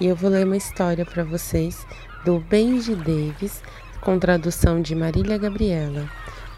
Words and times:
e 0.00 0.06
eu 0.06 0.16
vou 0.16 0.30
ler 0.30 0.44
uma 0.44 0.56
história 0.56 1.04
para 1.04 1.22
vocês 1.22 1.86
do 2.24 2.40
Benji 2.40 2.94
Davis, 2.94 3.62
com 4.00 4.18
tradução 4.18 4.82
de 4.82 4.94
Marília 4.94 5.38
Gabriela. 5.38 6.08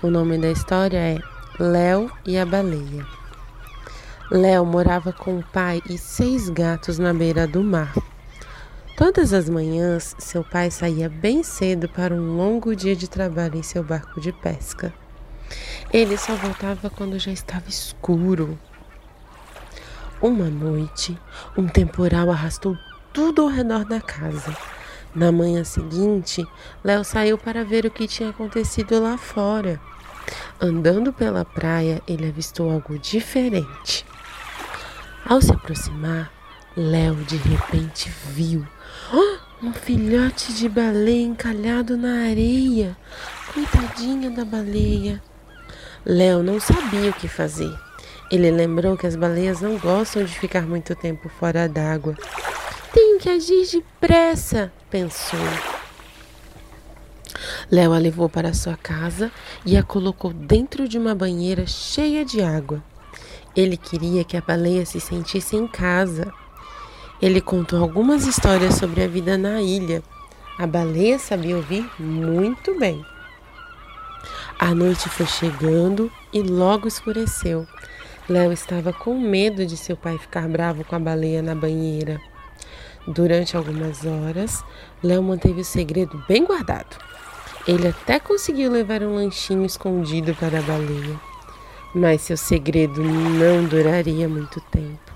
O 0.02 0.08
nome 0.08 0.38
da 0.38 0.50
história 0.50 0.98
é 0.98 1.18
Léo 1.58 2.10
e 2.24 2.38
a 2.38 2.46
Baleia. 2.46 3.06
Léo 4.30 4.64
morava 4.64 5.12
com 5.12 5.38
o 5.38 5.44
pai 5.52 5.82
e 5.88 5.98
seis 5.98 6.48
gatos 6.48 6.98
na 6.98 7.12
beira 7.12 7.46
do 7.46 7.62
mar. 7.62 7.94
Todas 8.96 9.32
as 9.32 9.48
manhãs, 9.48 10.16
seu 10.18 10.42
pai 10.42 10.70
saía 10.70 11.08
bem 11.08 11.42
cedo 11.42 11.88
para 11.88 12.14
um 12.14 12.36
longo 12.36 12.74
dia 12.74 12.96
de 12.96 13.08
trabalho 13.08 13.58
em 13.58 13.62
seu 13.62 13.84
barco 13.84 14.20
de 14.20 14.32
pesca. 14.32 14.92
Ele 15.92 16.16
só 16.16 16.34
voltava 16.34 16.88
quando 16.88 17.18
já 17.18 17.30
estava 17.30 17.68
escuro. 17.68 18.58
Uma 20.20 20.46
noite, 20.46 21.16
um 21.56 21.66
temporal 21.66 22.30
arrastou 22.30 22.76
tudo 23.16 23.40
ao 23.40 23.48
redor 23.48 23.82
da 23.86 23.98
casa. 23.98 24.54
Na 25.14 25.32
manhã 25.32 25.64
seguinte, 25.64 26.46
Léo 26.84 27.02
saiu 27.02 27.38
para 27.38 27.64
ver 27.64 27.86
o 27.86 27.90
que 27.90 28.06
tinha 28.06 28.28
acontecido 28.28 29.00
lá 29.00 29.16
fora. 29.16 29.80
Andando 30.60 31.14
pela 31.14 31.42
praia, 31.42 32.02
ele 32.06 32.28
avistou 32.28 32.70
algo 32.70 32.98
diferente. 32.98 34.04
Ao 35.24 35.40
se 35.40 35.50
aproximar, 35.50 36.30
Léo 36.76 37.14
de 37.14 37.38
repente 37.38 38.10
viu 38.34 38.66
um 39.62 39.72
filhote 39.72 40.52
de 40.52 40.68
baleia 40.68 41.22
encalhado 41.22 41.96
na 41.96 42.28
areia. 42.28 42.94
Coitadinha 43.54 44.30
da 44.30 44.44
baleia. 44.44 45.22
Léo 46.04 46.42
não 46.42 46.60
sabia 46.60 47.08
o 47.08 47.14
que 47.14 47.28
fazer. 47.28 47.74
Ele 48.30 48.50
lembrou 48.50 48.94
que 48.94 49.06
as 49.06 49.16
baleias 49.16 49.62
não 49.62 49.78
gostam 49.78 50.22
de 50.22 50.38
ficar 50.38 50.66
muito 50.66 50.94
tempo 50.94 51.30
fora 51.30 51.66
d'água 51.66 52.14
que 53.18 53.28
agir 53.28 53.66
depressa, 53.70 54.72
pensou. 54.90 55.38
Léo 57.70 57.92
a 57.92 57.98
levou 57.98 58.28
para 58.28 58.54
sua 58.54 58.76
casa 58.76 59.30
e 59.64 59.76
a 59.76 59.82
colocou 59.82 60.32
dentro 60.32 60.88
de 60.88 60.98
uma 60.98 61.14
banheira 61.14 61.66
cheia 61.66 62.24
de 62.24 62.40
água. 62.42 62.82
Ele 63.54 63.76
queria 63.76 64.24
que 64.24 64.36
a 64.36 64.40
baleia 64.40 64.84
se 64.84 65.00
sentisse 65.00 65.56
em 65.56 65.66
casa. 65.66 66.32
Ele 67.20 67.40
contou 67.40 67.80
algumas 67.80 68.26
histórias 68.26 68.74
sobre 68.74 69.02
a 69.02 69.08
vida 69.08 69.36
na 69.38 69.60
ilha. 69.60 70.02
A 70.58 70.66
baleia 70.66 71.18
sabia 71.18 71.56
ouvir 71.56 71.90
muito 71.98 72.78
bem. 72.78 73.04
A 74.58 74.74
noite 74.74 75.08
foi 75.08 75.26
chegando 75.26 76.10
e 76.32 76.42
logo 76.42 76.88
escureceu. 76.88 77.66
Léo 78.28 78.52
estava 78.52 78.92
com 78.92 79.18
medo 79.18 79.64
de 79.66 79.76
seu 79.76 79.96
pai 79.96 80.18
ficar 80.18 80.48
bravo 80.48 80.84
com 80.84 80.96
a 80.96 80.98
baleia 80.98 81.42
na 81.42 81.54
banheira. 81.54 82.20
Durante 83.06 83.56
algumas 83.56 84.04
horas, 84.04 84.64
Léo 85.00 85.22
manteve 85.22 85.60
o 85.60 85.64
segredo 85.64 86.20
bem 86.26 86.44
guardado. 86.44 86.96
Ele 87.66 87.86
até 87.86 88.18
conseguiu 88.18 88.70
levar 88.70 89.00
um 89.02 89.14
lanchinho 89.14 89.64
escondido 89.64 90.34
para 90.34 90.58
a 90.58 90.62
baleia, 90.62 91.20
mas 91.94 92.22
seu 92.22 92.36
segredo 92.36 93.00
não 93.02 93.64
duraria 93.64 94.28
muito 94.28 94.60
tempo. 94.72 95.12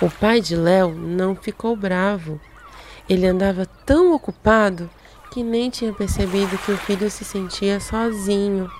O 0.00 0.08
pai 0.08 0.40
de 0.40 0.54
Léo 0.54 0.94
não 0.94 1.34
ficou 1.34 1.74
bravo. 1.74 2.40
Ele 3.08 3.26
andava 3.26 3.66
tão 3.84 4.14
ocupado 4.14 4.88
que 5.32 5.42
nem 5.42 5.68
tinha 5.68 5.92
percebido 5.92 6.56
que 6.58 6.70
o 6.70 6.78
filho 6.78 7.10
se 7.10 7.24
sentia 7.24 7.80
sozinho. 7.80 8.70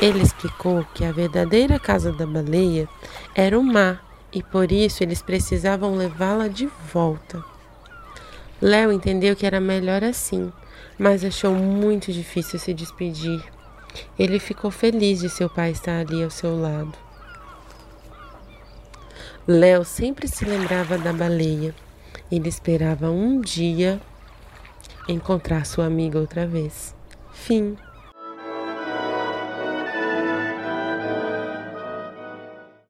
Ele 0.00 0.22
explicou 0.22 0.86
que 0.94 1.04
a 1.04 1.10
verdadeira 1.10 1.80
casa 1.80 2.12
da 2.12 2.26
baleia 2.26 2.88
era 3.34 3.58
o 3.58 3.62
mar 3.62 4.13
e 4.34 4.42
por 4.42 4.72
isso 4.72 5.02
eles 5.02 5.22
precisavam 5.22 5.94
levá-la 5.94 6.48
de 6.48 6.66
volta. 6.92 7.42
Léo 8.60 8.90
entendeu 8.90 9.36
que 9.36 9.46
era 9.46 9.60
melhor 9.60 10.02
assim, 10.02 10.52
mas 10.98 11.24
achou 11.24 11.54
muito 11.54 12.12
difícil 12.12 12.58
se 12.58 12.74
despedir. 12.74 13.42
Ele 14.18 14.40
ficou 14.40 14.70
feliz 14.70 15.20
de 15.20 15.28
seu 15.28 15.48
pai 15.48 15.70
estar 15.70 16.00
ali 16.00 16.22
ao 16.22 16.30
seu 16.30 16.58
lado. 16.60 16.92
Léo 19.46 19.84
sempre 19.84 20.26
se 20.26 20.44
lembrava 20.44 20.98
da 20.98 21.12
baleia. 21.12 21.74
Ele 22.32 22.48
esperava 22.48 23.10
um 23.10 23.40
dia 23.40 24.00
encontrar 25.06 25.66
sua 25.66 25.86
amiga 25.86 26.18
outra 26.18 26.46
vez. 26.46 26.94
Fim. 27.32 27.76